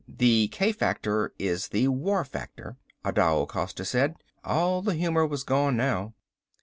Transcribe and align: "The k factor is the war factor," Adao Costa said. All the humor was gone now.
"The 0.07 0.47
k 0.47 0.71
factor 0.71 1.31
is 1.37 1.67
the 1.67 1.87
war 1.89 2.25
factor," 2.25 2.75
Adao 3.05 3.45
Costa 3.47 3.85
said. 3.85 4.15
All 4.43 4.81
the 4.81 4.95
humor 4.95 5.27
was 5.27 5.43
gone 5.43 5.77
now. 5.77 6.15